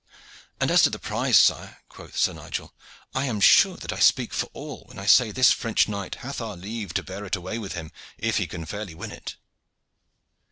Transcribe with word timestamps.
"And 0.59 0.71
as 0.71 0.81
to 0.81 0.89
the 0.89 0.97
prize, 0.97 1.37
sire," 1.37 1.77
quoth 1.87 2.17
Sir 2.17 2.33
Nigel, 2.33 2.73
"I 3.13 3.25
am 3.25 3.39
sure 3.39 3.77
that 3.77 3.93
I 3.93 3.99
speak 3.99 4.33
for 4.33 4.47
all 4.51 4.81
when 4.85 4.97
I 4.97 5.05
say 5.05 5.29
this 5.29 5.51
French 5.51 5.87
knight 5.87 6.15
hath 6.25 6.41
our 6.41 6.57
leave 6.57 6.91
to 6.95 7.03
bear 7.03 7.23
it 7.23 7.35
away 7.35 7.59
with 7.59 7.73
him 7.73 7.91
if 8.17 8.37
he 8.37 8.47
can 8.47 8.65
fairly 8.65 8.95
win 8.95 9.11
it." 9.11 9.35